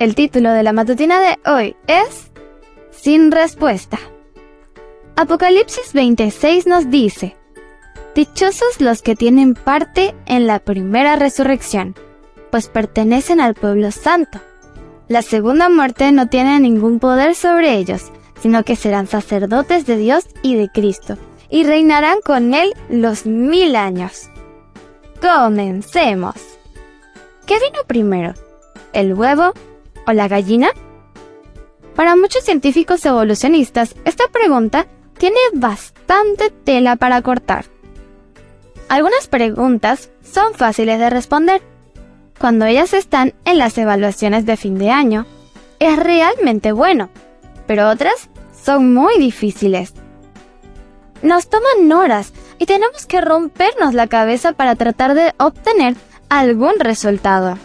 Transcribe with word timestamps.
El 0.00 0.16
título 0.16 0.50
de 0.50 0.64
la 0.64 0.72
matutina 0.72 1.20
de 1.20 1.38
hoy 1.48 1.76
es 1.86 2.32
Sin 2.90 3.30
respuesta. 3.30 3.96
Apocalipsis 5.14 5.92
26 5.92 6.66
nos 6.66 6.90
dice, 6.90 7.36
Dichosos 8.16 8.80
los 8.80 9.02
que 9.02 9.14
tienen 9.14 9.54
parte 9.54 10.12
en 10.26 10.48
la 10.48 10.58
primera 10.58 11.14
resurrección, 11.14 11.94
pues 12.50 12.66
pertenecen 12.66 13.40
al 13.40 13.54
pueblo 13.54 13.92
santo. 13.92 14.40
La 15.06 15.22
segunda 15.22 15.68
muerte 15.68 16.10
no 16.10 16.28
tiene 16.28 16.58
ningún 16.58 16.98
poder 16.98 17.36
sobre 17.36 17.76
ellos, 17.76 18.10
sino 18.40 18.64
que 18.64 18.74
serán 18.74 19.06
sacerdotes 19.06 19.86
de 19.86 19.96
Dios 19.96 20.26
y 20.42 20.56
de 20.56 20.70
Cristo, 20.70 21.18
y 21.50 21.62
reinarán 21.62 22.18
con 22.24 22.52
Él 22.52 22.74
los 22.88 23.26
mil 23.26 23.76
años. 23.76 24.28
Comencemos. 25.20 26.34
¿Qué 27.46 27.54
vino 27.54 27.78
primero? 27.86 28.34
¿El 28.92 29.14
huevo 29.14 29.52
o 30.06 30.12
la 30.12 30.28
gallina? 30.28 30.70
Para 31.94 32.16
muchos 32.16 32.44
científicos 32.44 33.04
evolucionistas, 33.06 33.94
esta 34.04 34.28
pregunta 34.28 34.86
tiene 35.18 35.38
bastante 35.52 36.50
tela 36.50 36.96
para 36.96 37.22
cortar. 37.22 37.66
Algunas 38.88 39.28
preguntas 39.28 40.10
son 40.22 40.54
fáciles 40.54 40.98
de 40.98 41.10
responder. 41.10 41.62
Cuando 42.38 42.64
ellas 42.64 42.92
están 42.92 43.34
en 43.44 43.58
las 43.58 43.78
evaluaciones 43.78 44.44
de 44.44 44.56
fin 44.56 44.78
de 44.78 44.90
año, 44.90 45.26
es 45.78 45.96
realmente 45.96 46.72
bueno, 46.72 47.10
pero 47.66 47.88
otras 47.88 48.28
son 48.60 48.92
muy 48.92 49.18
difíciles. 49.18 49.94
Nos 51.22 51.48
toman 51.48 51.90
horas 51.92 52.32
y 52.58 52.66
tenemos 52.66 53.06
que 53.06 53.20
rompernos 53.20 53.94
la 53.94 54.08
cabeza 54.08 54.52
para 54.52 54.74
tratar 54.74 55.14
de 55.14 55.32
obtener 55.38 55.94
algún 56.28 56.78
resultado. 56.78 57.56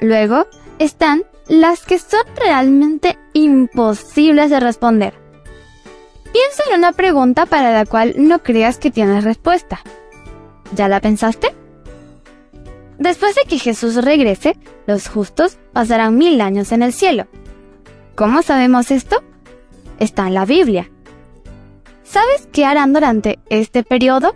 Luego 0.00 0.46
están 0.78 1.24
las 1.48 1.84
que 1.84 1.98
son 1.98 2.22
realmente 2.36 3.18
imposibles 3.32 4.50
de 4.50 4.60
responder. 4.60 5.14
Piensa 6.32 6.62
en 6.70 6.78
una 6.78 6.92
pregunta 6.92 7.46
para 7.46 7.72
la 7.72 7.86
cual 7.86 8.14
no 8.16 8.42
creas 8.42 8.78
que 8.78 8.90
tienes 8.90 9.24
respuesta. 9.24 9.80
¿Ya 10.74 10.88
la 10.88 11.00
pensaste? 11.00 11.54
Después 12.98 13.34
de 13.34 13.42
que 13.42 13.58
Jesús 13.58 13.96
regrese, 13.96 14.56
los 14.86 15.08
justos 15.08 15.58
pasarán 15.72 16.16
mil 16.16 16.40
años 16.40 16.72
en 16.72 16.82
el 16.82 16.92
cielo. 16.92 17.26
¿Cómo 18.14 18.42
sabemos 18.42 18.90
esto? 18.90 19.22
Está 19.98 20.26
en 20.26 20.34
la 20.34 20.44
Biblia. 20.44 20.90
¿Sabes 22.02 22.48
qué 22.52 22.64
harán 22.64 22.92
durante 22.92 23.38
este 23.48 23.82
periodo? 23.82 24.34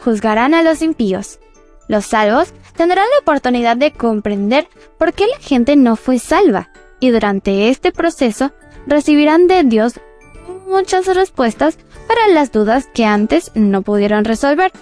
Juzgarán 0.00 0.54
a 0.54 0.62
los 0.62 0.82
impíos. 0.82 1.40
Los 1.88 2.06
salvos 2.06 2.52
tendrán 2.76 3.06
la 3.14 3.20
oportunidad 3.20 3.76
de 3.76 3.92
comprender 3.92 4.68
por 4.98 5.12
qué 5.12 5.26
la 5.26 5.38
gente 5.38 5.76
no 5.76 5.96
fue 5.96 6.18
salva 6.18 6.70
y 7.00 7.10
durante 7.10 7.68
este 7.68 7.92
proceso 7.92 8.52
recibirán 8.86 9.46
de 9.46 9.64
Dios 9.64 10.00
muchas 10.66 11.06
respuestas 11.06 11.78
para 12.08 12.28
las 12.28 12.52
dudas 12.52 12.88
que 12.92 13.04
antes 13.04 13.50
no 13.54 13.82
pudieron 13.82 14.24
resolver. 14.24 14.72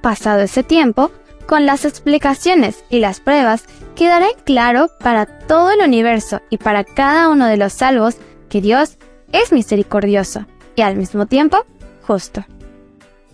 Pasado 0.00 0.40
ese 0.40 0.62
tiempo, 0.62 1.10
con 1.46 1.66
las 1.66 1.84
explicaciones 1.84 2.84
y 2.90 3.00
las 3.00 3.20
pruebas, 3.20 3.64
quedará 3.96 4.28
claro 4.44 4.90
para 5.00 5.26
todo 5.26 5.70
el 5.70 5.80
universo 5.80 6.40
y 6.50 6.58
para 6.58 6.84
cada 6.84 7.28
uno 7.30 7.46
de 7.46 7.56
los 7.56 7.72
salvos 7.72 8.16
que 8.48 8.60
Dios 8.60 8.98
es 9.32 9.52
misericordioso 9.52 10.46
y 10.76 10.82
al 10.82 10.96
mismo 10.96 11.26
tiempo 11.26 11.64
justo. 12.02 12.44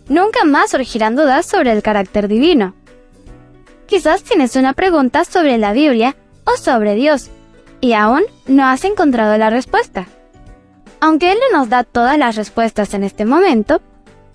Nunca 0.09 0.45
más 0.45 0.71
surgirán 0.71 1.17
dudas 1.17 1.47
sobre 1.47 1.73
el 1.73 1.83
carácter 1.83 2.29
divino. 2.29 2.75
Quizás 3.87 4.23
tienes 4.23 4.57
una 4.57 4.73
pregunta 4.73 5.25
sobre 5.25 5.59
la 5.59 5.73
Biblia 5.73 6.17
o 6.45 6.57
sobre 6.57 6.95
Dios 6.95 7.31
y 7.81 7.93
aún 7.93 8.23
no 8.47 8.65
has 8.65 8.85
encontrado 8.85 9.37
la 9.37 9.51
respuesta. 9.51 10.07
Aunque 11.01 11.33
Él 11.33 11.39
no 11.51 11.59
nos 11.59 11.69
da 11.69 11.85
todas 11.85 12.19
las 12.19 12.37
respuestas 12.37 12.95
en 12.95 13.05
este 13.05 13.25
momento, 13.25 13.83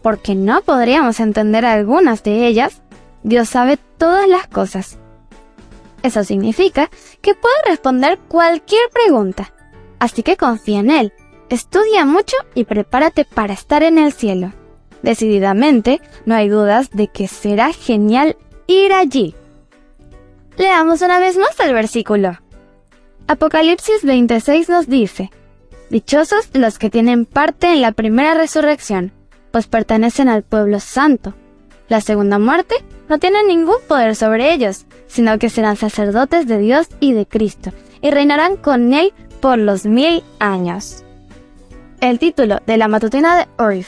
porque 0.01 0.35
no 0.35 0.61
podríamos 0.61 1.19
entender 1.19 1.65
algunas 1.65 2.23
de 2.23 2.45
ellas, 2.47 2.81
Dios 3.23 3.49
sabe 3.49 3.77
todas 3.97 4.27
las 4.27 4.47
cosas. 4.47 4.97
Eso 6.03 6.23
significa 6.23 6.89
que 7.21 7.33
puede 7.33 7.55
responder 7.67 8.19
cualquier 8.27 8.89
pregunta, 8.93 9.51
así 9.99 10.23
que 10.23 10.37
confía 10.37 10.79
en 10.79 10.91
Él 10.91 11.13
Estudia 11.49 12.05
mucho 12.05 12.37
y 12.53 12.65
prepárate 12.65 13.25
para 13.25 13.53
estar 13.53 13.81
en 13.81 13.97
el 13.97 14.13
cielo. 14.13 14.53
Decididamente, 15.01 15.99
no 16.25 16.35
hay 16.35 16.47
dudas 16.47 16.91
de 16.91 17.07
que 17.07 17.27
será 17.27 17.73
genial 17.73 18.37
ir 18.67 18.93
allí. 18.93 19.33
Leamos 20.59 21.01
una 21.01 21.21
vez 21.21 21.37
más 21.37 21.57
el 21.61 21.73
versículo. 21.73 22.37
Apocalipsis 23.27 24.03
26 24.03 24.67
nos 24.67 24.87
dice, 24.87 25.31
Dichosos 25.89 26.49
los 26.51 26.77
que 26.77 26.89
tienen 26.89 27.25
parte 27.25 27.71
en 27.71 27.81
la 27.81 27.93
primera 27.93 28.33
resurrección, 28.33 29.13
pues 29.51 29.67
pertenecen 29.67 30.27
al 30.27 30.43
pueblo 30.43 30.81
santo. 30.81 31.33
La 31.87 32.01
segunda 32.01 32.39
muerte 32.39 32.75
no 33.07 33.19
tiene 33.19 33.41
ningún 33.45 33.77
poder 33.87 34.17
sobre 34.17 34.53
ellos, 34.53 34.85
sino 35.07 35.39
que 35.39 35.49
serán 35.49 35.77
sacerdotes 35.77 36.45
de 36.45 36.57
Dios 36.57 36.89
y 36.99 37.13
de 37.13 37.25
Cristo, 37.25 37.71
y 38.01 38.11
reinarán 38.11 38.57
con 38.57 38.93
Él 38.93 39.13
por 39.39 39.57
los 39.57 39.85
mil 39.85 40.25
años. 40.39 41.05
El 42.01 42.19
título 42.19 42.57
de 42.67 42.75
la 42.75 42.89
matutina 42.89 43.37
de 43.37 43.47
hoy 43.63 43.85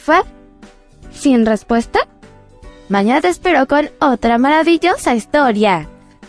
¿Sin 1.11 1.45
respuesta? 1.45 1.99
Mañana 2.87 3.19
te 3.19 3.27
espero 3.27 3.67
con 3.67 3.89
otra 3.99 4.37
maravillosa 4.37 5.15
historia. 5.15 5.90